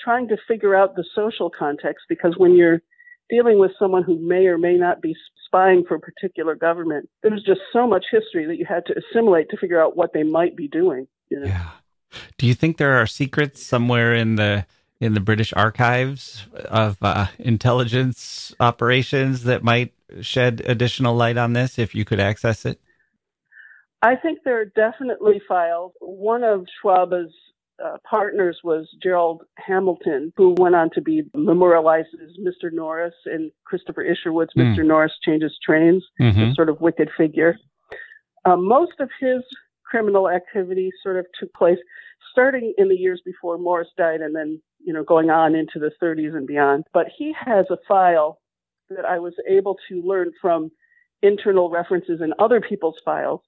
[0.00, 2.82] trying to figure out the social context because when you're
[3.30, 5.14] dealing with someone who may or may not be
[5.46, 9.48] spying for a particular government, there's just so much history that you had to assimilate
[9.50, 11.06] to figure out what they might be doing.
[11.30, 11.46] You know?
[11.46, 11.70] Yeah.
[12.36, 14.66] Do you think there are secrets somewhere in the
[15.02, 21.76] in the British archives of uh, intelligence operations that might shed additional light on this
[21.76, 22.80] if you could access it?
[24.00, 25.92] I think there are definitely files.
[26.00, 27.34] One of Schwabe's
[27.84, 32.72] uh, partners was Gerald Hamilton, who went on to be memorialized as Mr.
[32.72, 34.76] Norris in Christopher Isherwood's mm.
[34.76, 34.86] Mr.
[34.86, 36.40] Norris Changes Trains, mm-hmm.
[36.40, 37.56] a sort of wicked figure.
[38.44, 39.42] Uh, most of his
[39.84, 41.78] criminal activity sort of took place
[42.32, 45.90] starting in the years before Morris died and then, you know, going on into the
[46.02, 46.84] 30s and beyond.
[46.92, 48.40] But he has a file
[48.90, 50.70] that I was able to learn from
[51.22, 53.40] internal references in other people's files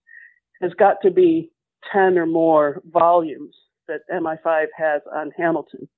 [0.63, 1.51] has got to be
[1.93, 3.55] 10 or more volumes
[3.89, 5.89] that MI5 has on Hamilton.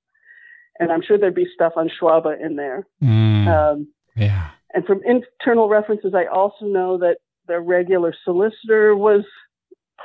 [0.79, 2.85] And I'm sure there'd be stuff on Schwabe in there.
[3.01, 4.49] Mm, um, yeah.
[4.73, 9.23] And from internal references, I also know that the regular solicitor was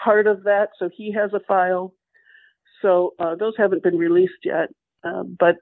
[0.02, 1.92] part of that, so he has a file.
[2.80, 4.68] So uh, those haven't been released yet,
[5.04, 5.56] uh, but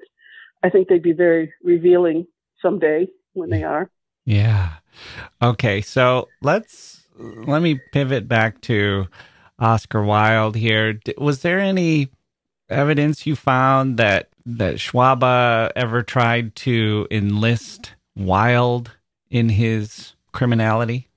[0.62, 2.26] I think they'd be very revealing
[2.61, 3.90] someday when they are.
[4.24, 4.74] Yeah.
[5.42, 9.07] Okay, so let's let me pivot back to
[9.59, 10.98] Oscar Wilde here.
[11.18, 12.09] Was there any
[12.68, 18.90] evidence you found that that Schwabe ever tried to enlist Wilde
[19.31, 21.09] in his criminality?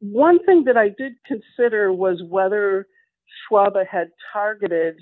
[0.00, 2.86] One thing that I did consider was whether
[3.50, 4.96] Schwabe had targeted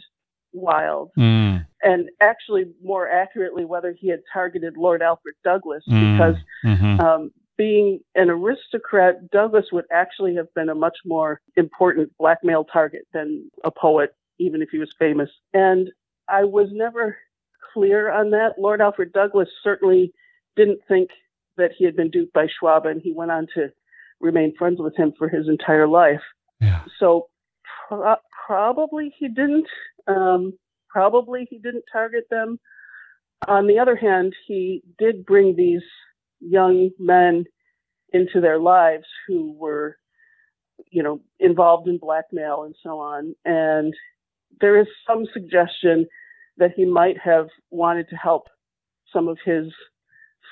[0.52, 1.55] Wilde, mm.
[1.86, 6.14] And actually, more accurately, whether he had targeted Lord Alfred Douglas, mm.
[6.14, 7.00] because mm-hmm.
[7.00, 13.02] um, being an aristocrat, Douglas would actually have been a much more important blackmail target
[13.12, 15.30] than a poet, even if he was famous.
[15.54, 15.90] And
[16.28, 17.16] I was never
[17.72, 18.54] clear on that.
[18.58, 20.12] Lord Alfred Douglas certainly
[20.56, 21.10] didn't think
[21.56, 23.68] that he had been duped by Schwabe, and he went on to
[24.20, 26.22] remain friends with him for his entire life.
[26.60, 26.82] Yeah.
[26.98, 27.28] So
[27.88, 29.68] pro- probably he didn't.
[30.06, 30.54] Um,
[30.88, 32.58] probably he didn't target them.
[33.48, 35.82] On the other hand, he did bring these
[36.40, 37.44] young men
[38.12, 39.96] into their lives who were,
[40.90, 43.34] you know, involved in blackmail and so on.
[43.44, 43.94] And
[44.60, 46.06] there is some suggestion
[46.56, 48.44] that he might have wanted to help
[49.12, 49.66] some of his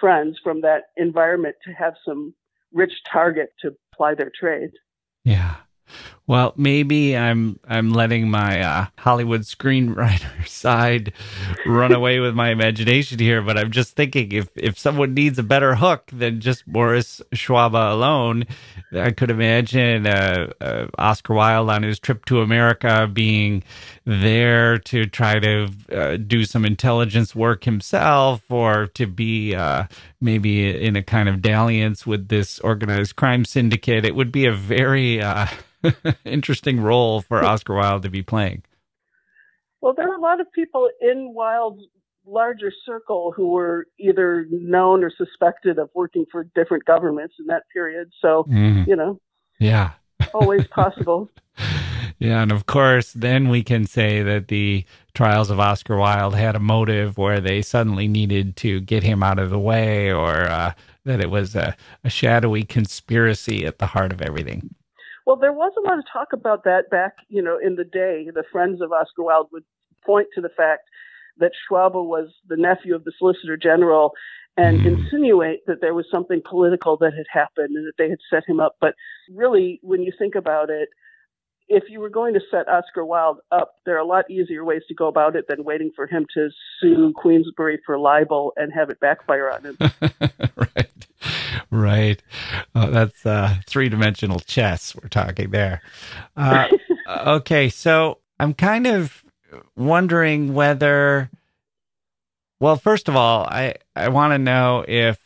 [0.00, 2.34] friends from that environment to have some
[2.72, 4.70] rich target to ply their trade.
[5.24, 5.56] Yeah.
[6.26, 11.12] Well, maybe I'm I'm letting my uh, Hollywood screenwriter side
[11.66, 15.42] run away with my imagination here, but I'm just thinking if if someone needs a
[15.42, 18.46] better hook than just Maurice Schwabe alone,
[18.94, 23.62] I could imagine uh, uh, Oscar Wilde on his trip to America being
[24.06, 29.84] there to try to uh, do some intelligence work himself, or to be uh,
[30.22, 34.06] maybe in a kind of dalliance with this organized crime syndicate.
[34.06, 35.48] It would be a very uh,
[36.24, 38.62] interesting role for Oscar Wilde to be playing.
[39.80, 41.82] Well, there are a lot of people in Wilde's
[42.26, 47.64] larger circle who were either known or suspected of working for different governments in that
[47.72, 48.10] period.
[48.20, 48.86] So, mm.
[48.86, 49.20] you know,
[49.58, 49.90] yeah,
[50.32, 51.30] always possible.
[52.18, 56.56] Yeah, and of course, then we can say that the trials of Oscar Wilde had
[56.56, 60.72] a motive where they suddenly needed to get him out of the way, or uh,
[61.04, 64.74] that it was a, a shadowy conspiracy at the heart of everything.
[65.26, 68.28] Well, there was a lot of talk about that back, you know, in the day.
[68.32, 69.64] The friends of Oscar Wilde would
[70.04, 70.82] point to the fact
[71.38, 74.12] that Schwabe was the nephew of the Solicitor General
[74.56, 74.86] and mm.
[74.86, 78.60] insinuate that there was something political that had happened and that they had set him
[78.60, 78.76] up.
[78.80, 78.94] But
[79.32, 80.88] really, when you think about it,
[81.66, 84.82] if you were going to set Oscar Wilde up, there are a lot easier ways
[84.88, 88.90] to go about it than waiting for him to sue Queensberry for libel and have
[88.90, 89.78] it backfire on him.
[90.56, 90.88] right.
[91.70, 92.22] Right.
[92.74, 95.82] Oh, that's uh, three dimensional chess we're talking there.
[96.36, 96.68] Uh,
[97.26, 97.68] okay.
[97.68, 99.24] So I'm kind of
[99.76, 101.30] wondering whether,
[102.60, 105.20] well, first of all, I, I want to know if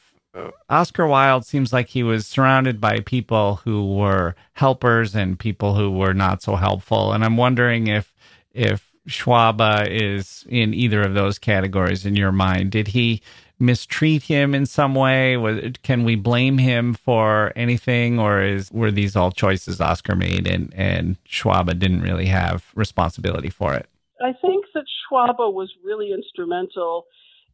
[0.69, 5.91] Oscar Wilde seems like he was surrounded by people who were helpers and people who
[5.91, 7.13] were not so helpful.
[7.13, 8.15] And I'm wondering if,
[8.53, 12.71] if Schwabe is in either of those categories in your mind.
[12.71, 13.23] Did he
[13.59, 15.37] mistreat him in some way?
[15.83, 20.73] Can we blame him for anything, or is were these all choices Oscar made and
[20.75, 23.87] and Schwabe didn't really have responsibility for it?
[24.21, 27.07] I think that Schwabe was really instrumental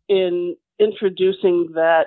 [0.09, 2.07] in introducing that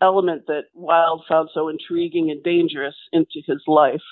[0.00, 4.02] element that Wilde found so intriguing and dangerous into his life.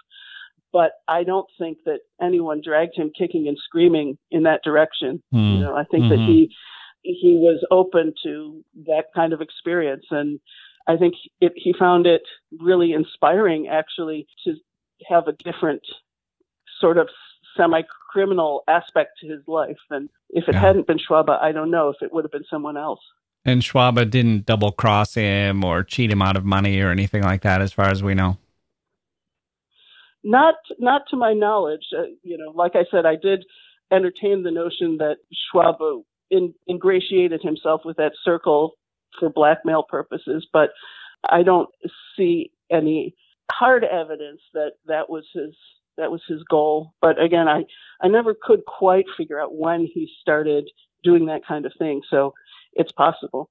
[0.73, 5.21] But I don't think that anyone dragged him kicking and screaming in that direction.
[5.33, 5.39] Hmm.
[5.39, 6.09] You know, I think Mhm.
[6.11, 6.55] that he
[7.03, 10.41] he was open to that kind of experience, and
[10.89, 12.23] I think it, he found it
[12.59, 14.55] really inspiring, actually, to
[15.09, 15.83] have a different
[16.81, 17.09] sort of
[17.57, 19.79] semi-criminal aspect to his life.
[19.91, 20.61] And if it Yeah.
[20.61, 23.01] hadn't been Schwabe, I don't know if it would have been someone else.
[23.45, 27.43] And Schwabe didn't double cross him or cheat him out of money or anything like
[27.43, 28.39] that, as far as we know.
[30.23, 31.87] Not not to my knowledge.
[31.97, 33.45] Uh, you know, like I said, I did
[33.91, 38.77] entertain the notion that Schwabe in, ingratiated himself with that circle
[39.19, 40.71] for blackmail purposes, but
[41.29, 41.69] I don't
[42.17, 43.15] see any
[43.51, 45.55] hard evidence that that was his
[45.97, 46.95] that was his goal.
[47.01, 47.65] But again, I
[48.01, 50.71] I never could quite figure out when he started
[51.03, 52.03] doing that kind of thing.
[52.09, 52.35] So
[52.73, 53.51] it's possible.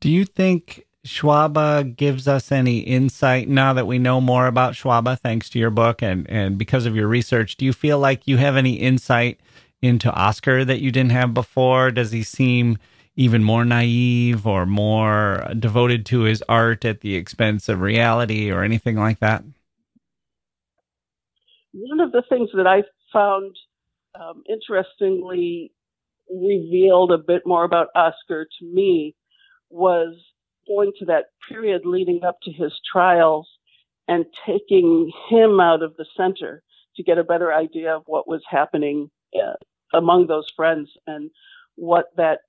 [0.00, 5.18] Do you think Schwabe gives us any insight now that we know more about Schwabe,
[5.18, 7.56] thanks to your book and, and because of your research?
[7.56, 9.40] Do you feel like you have any insight
[9.80, 11.90] into Oscar that you didn't have before?
[11.90, 12.78] Does he seem
[13.16, 18.62] even more naive or more devoted to his art at the expense of reality or
[18.62, 19.42] anything like that?
[21.72, 23.56] One of the things that I found
[24.18, 25.72] um, interestingly
[26.30, 29.14] revealed a bit more about Oscar to me
[29.70, 30.14] was
[30.66, 33.48] going to that period leading up to his trials
[34.06, 36.62] and taking him out of the center
[36.96, 39.54] to get a better idea of what was happening uh,
[39.92, 41.30] among those friends and
[41.76, 42.40] what that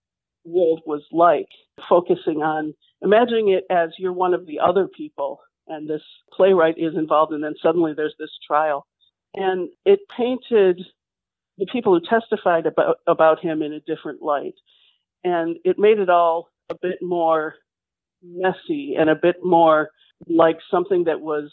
[0.45, 1.47] world was like,
[1.87, 6.01] focusing on imagining it as you're one of the other people and this
[6.33, 8.85] playwright is involved and then suddenly there's this trial.
[9.35, 10.81] And it painted
[11.57, 14.55] the people who testified about, about him in a different light.
[15.23, 17.55] And it made it all a bit more
[18.23, 19.91] messy and a bit more
[20.27, 21.51] like something that was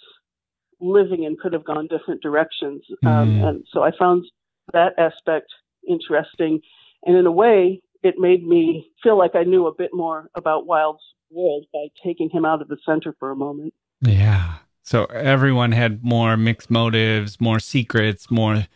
[0.80, 2.84] living and could have gone different directions.
[3.05, 3.49] Um, Mm.
[3.49, 4.24] and so I found
[4.72, 5.53] that aspect
[5.89, 6.61] interesting.
[7.05, 10.66] And in a way, it made me feel like I knew a bit more about
[10.66, 13.74] Wilde's world by taking him out of the center for a moment.
[14.01, 14.59] Yeah.
[14.82, 18.66] So everyone had more mixed motives, more secrets, more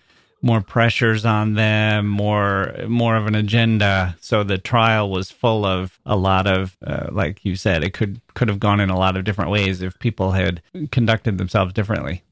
[0.42, 4.16] more pressures on them, more more of an agenda.
[4.20, 8.20] So the trial was full of a lot of, uh, like you said, it could
[8.34, 12.22] could have gone in a lot of different ways if people had conducted themselves differently.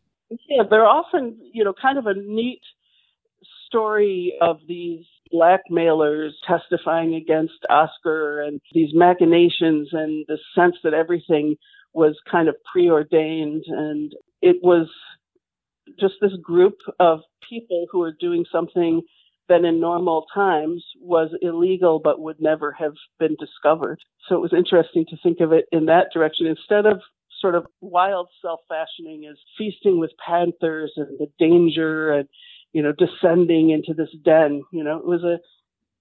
[0.49, 2.61] Yeah, they're often, you know, kind of a neat
[3.69, 11.57] story of these blackmailers testifying against Oscar and these machinations and the sense that everything
[11.93, 13.64] was kind of preordained.
[13.66, 14.12] And
[14.43, 14.89] it was
[16.01, 19.03] just this group of people who were doing something
[19.49, 23.99] that in normal times was illegal but would never have been discovered.
[24.29, 27.01] So it was interesting to think of it in that direction instead of
[27.41, 32.29] sort of Wilde self fashioning as feasting with panthers and the danger and
[32.73, 35.39] you know descending into this den you know it was a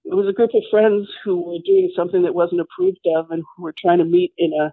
[0.04, 3.42] it was a group of friends who were doing something that wasn't approved of and
[3.56, 4.72] who were trying to meet in a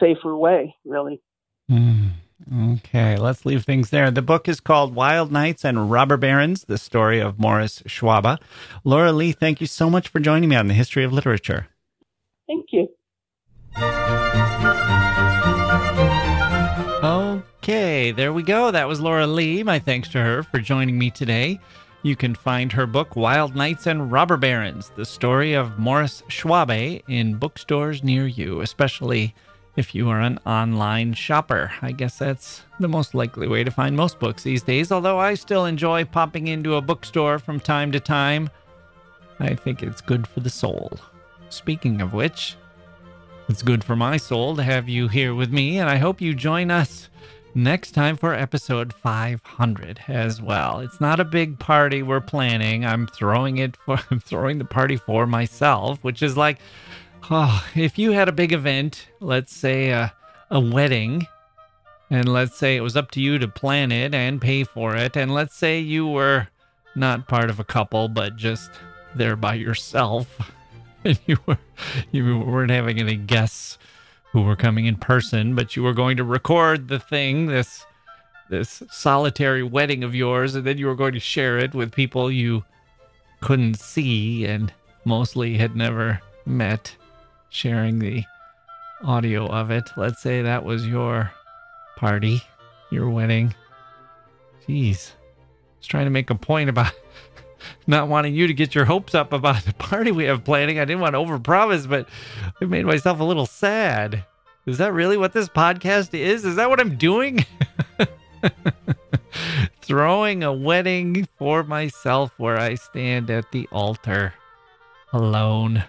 [0.00, 1.20] safer way really
[1.70, 2.12] Mm,
[2.76, 4.10] okay, let's leave things there.
[4.10, 8.38] The book is called Wilde Nights and Robber Barons, the story of Maurice Schwabe.
[8.84, 11.68] Laura Lee, thank you so much for joining me on the history of literature.
[12.46, 12.88] thank you
[17.62, 18.70] Okay, there we go.
[18.70, 19.62] That was Laura Lee.
[19.62, 21.60] My thanks to her for joining me today.
[22.02, 27.02] You can find her book, Wilde Nights and Robber Barons, the story of Maurice Schwabe,
[27.08, 29.34] in bookstores near you, especially
[29.76, 31.72] if you are an online shopper.
[31.82, 35.34] I guess that's the most likely way to find most books these days, although I
[35.34, 38.48] still enjoy popping into a bookstore from time to time.
[39.40, 40.92] I think it's good for the soul.
[41.50, 42.56] Speaking of which,
[43.48, 46.34] it's good for my soul to have you here with me, and I hope you
[46.34, 47.08] join us
[47.54, 50.80] next time for episode 500 as well.
[50.80, 52.84] It's not a big party we're planning.
[52.84, 56.58] I'm throwing it for I'm throwing the party for myself, which is like
[57.30, 60.12] oh, if you had a big event, let's say a,
[60.50, 61.26] a wedding,
[62.10, 65.16] and let's say it was up to you to plan it and pay for it,
[65.16, 66.48] and let's say you were
[66.94, 68.70] not part of a couple but just
[69.14, 70.50] there by yourself
[71.04, 71.58] and you were
[72.10, 73.78] you weren't having any guests
[74.38, 77.84] who were coming in person, but you were going to record the thing, this
[78.48, 82.30] this solitary wedding of yours, and then you were going to share it with people
[82.30, 82.64] you
[83.40, 84.72] couldn't see and
[85.04, 86.96] mostly had never met,
[87.50, 88.24] sharing the
[89.02, 89.90] audio of it.
[89.96, 91.30] Let's say that was your
[91.96, 92.40] party,
[92.90, 93.54] your wedding.
[94.66, 95.10] Jeez.
[95.10, 96.92] I was trying to make a point about
[97.86, 100.78] not wanting you to get your hopes up about the party we have planning.
[100.78, 102.08] I didn't want to overpromise, but
[102.60, 104.24] I made myself a little sad.
[104.66, 106.44] Is that really what this podcast is?
[106.44, 107.46] Is that what I'm doing?
[109.80, 114.34] Throwing a wedding for myself where I stand at the altar
[115.12, 115.84] alone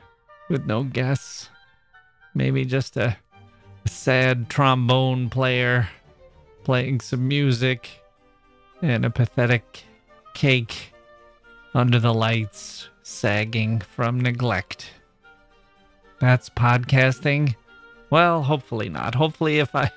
[0.50, 1.50] with no guests.
[2.34, 3.18] Maybe just a,
[3.84, 5.90] a sad trombone player
[6.64, 7.90] playing some music
[8.82, 9.84] and a pathetic
[10.34, 10.94] cake
[11.74, 14.92] under the lights sagging from neglect.
[16.20, 17.56] That's podcasting.
[18.10, 19.16] Well, hopefully not.
[19.16, 19.92] Hopefully if I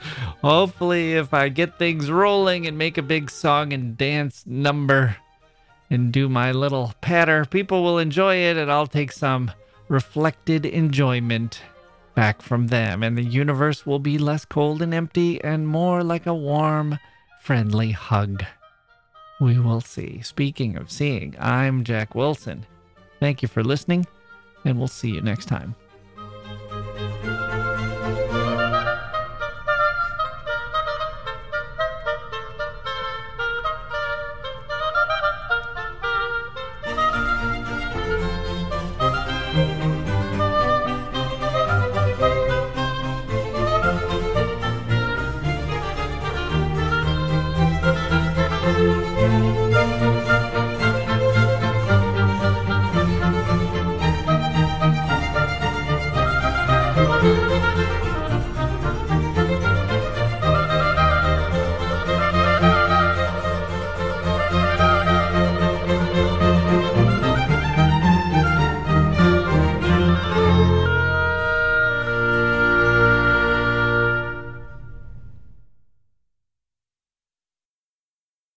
[0.42, 5.16] hopefully if I get things rolling and make a big song and dance number
[5.90, 9.50] and do my little patter, people will enjoy it and I'll take some
[9.88, 11.62] reflected enjoyment
[12.14, 16.26] back from them and the universe will be less cold and empty and more like
[16.26, 16.98] a warm,
[17.40, 18.44] friendly hug.
[19.38, 20.22] We will see.
[20.22, 22.64] Speaking of seeing, I'm Jacke Wilson.
[23.20, 24.06] Thank you for listening,
[24.64, 25.74] and we'll see you next time.